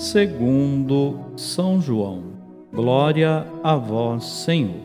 [0.00, 2.22] segundo São João.
[2.72, 4.80] Glória a vós, Senhor.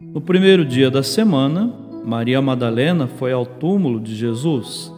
[0.00, 4.92] No primeiro dia da semana, Maria Madalena foi ao túmulo de Jesus,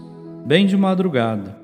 [0.45, 1.57] bem de madrugada,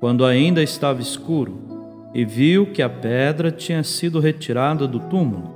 [0.00, 5.54] quando ainda estava escuro, e viu que a pedra tinha sido retirada do túmulo.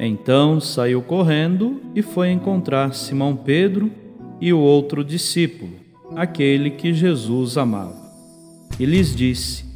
[0.00, 3.90] Então saiu correndo e foi encontrar Simão Pedro
[4.40, 5.72] e o outro discípulo,
[6.16, 7.96] aquele que Jesus amava.
[8.80, 9.67] E lhes disse: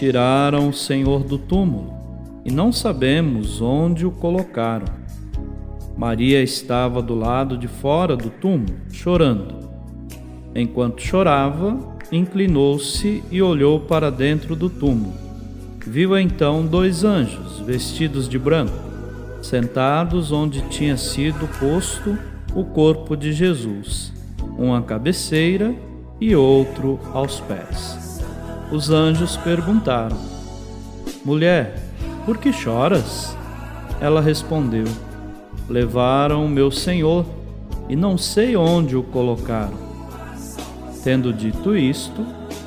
[0.00, 1.92] Tiraram o Senhor do túmulo
[2.42, 4.86] e não sabemos onde o colocaram.
[5.94, 9.56] Maria estava do lado de fora do túmulo, chorando.
[10.54, 11.78] Enquanto chorava,
[12.10, 15.12] inclinou-se e olhou para dentro do túmulo.
[15.86, 18.72] Viu então dois anjos, vestidos de branco,
[19.42, 22.16] sentados onde tinha sido posto
[22.54, 24.14] o corpo de Jesus,
[24.58, 25.74] um à cabeceira
[26.18, 28.09] e outro aos pés
[28.70, 30.16] os anjos perguntaram:
[31.24, 31.78] Mulher,
[32.24, 33.36] por que choras?
[34.00, 34.86] Ela respondeu:
[35.68, 37.26] Levaram meu senhor
[37.88, 39.90] e não sei onde o colocaram.
[41.02, 42.24] Tendo dito isto,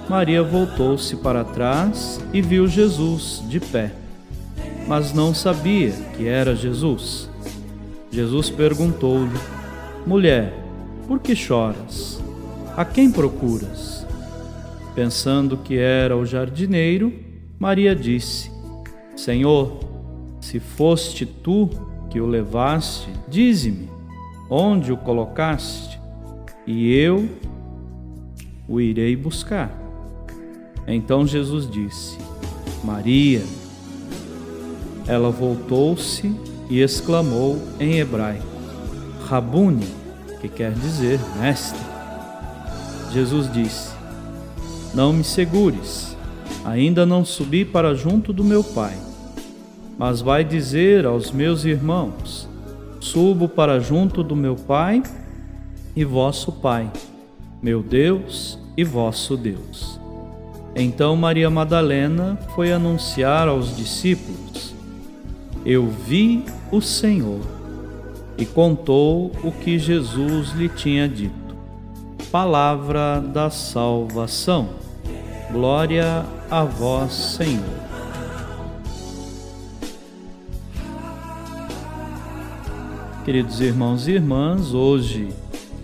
[0.09, 3.91] Maria voltou-se para trás e viu Jesus de pé,
[4.87, 7.29] mas não sabia que era Jesus.
[8.11, 9.39] Jesus perguntou-lhe:
[10.05, 10.53] Mulher,
[11.07, 12.21] por que choras?
[12.75, 14.02] A quem procuras?
[14.95, 17.11] Pensando que era o jardineiro,
[17.57, 18.51] Maria disse:
[19.15, 19.79] Senhor,
[20.39, 21.69] se foste tu
[22.09, 23.89] que o levaste, dize-me
[24.49, 25.99] onde o colocaste,
[26.67, 27.27] e eu
[28.67, 29.71] o irei buscar.
[30.87, 32.17] Então Jesus disse:
[32.83, 33.41] Maria.
[35.05, 36.33] Ela voltou-se
[36.69, 38.45] e exclamou em hebraico:
[39.25, 39.87] Rabuni,
[40.39, 41.79] que quer dizer mestre.
[43.11, 43.92] Jesus disse:
[44.93, 46.15] não me segures,
[46.63, 48.95] ainda não subi para junto do meu Pai.
[49.97, 52.47] Mas vai dizer aos meus irmãos:
[52.99, 55.03] Subo para junto do meu Pai
[55.95, 56.91] e vosso Pai,
[57.61, 59.99] meu Deus e vosso Deus.
[60.75, 64.73] Então Maria Madalena foi anunciar aos discípulos:
[65.65, 67.41] Eu vi o Senhor,
[68.37, 71.55] e contou o que Jesus lhe tinha dito.
[72.31, 74.82] Palavra da salvação.
[75.53, 77.63] Glória a vós, Senhor.
[83.23, 85.29] Queridos irmãos e irmãs, hoje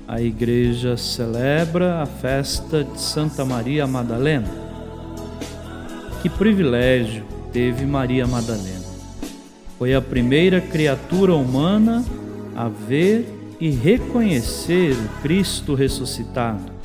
[0.08, 4.50] a igreja celebra a festa de Santa Maria Madalena.
[6.24, 8.90] Que privilégio teve Maria Madalena.
[9.78, 12.03] Foi a primeira criatura humana
[12.56, 16.78] a ver e reconhecer o Cristo ressuscitado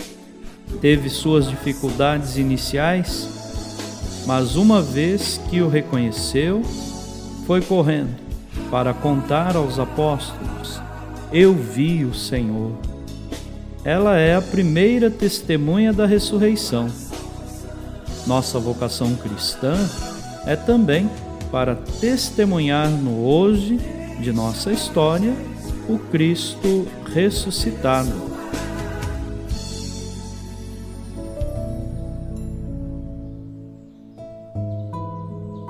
[0.80, 6.62] teve suas dificuldades iniciais, mas uma vez que o reconheceu,
[7.46, 8.14] foi correndo
[8.70, 10.80] para contar aos apóstolos:
[11.32, 12.72] Eu vi o Senhor.
[13.84, 16.88] Ela é a primeira testemunha da ressurreição.
[18.26, 19.76] Nossa vocação cristã
[20.46, 21.10] é também
[21.52, 23.78] para testemunhar no hoje
[24.18, 25.34] de nossa história
[25.88, 28.33] o Cristo ressuscitado